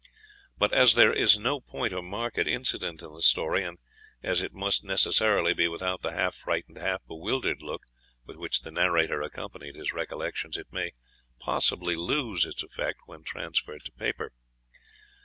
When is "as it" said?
4.23-4.51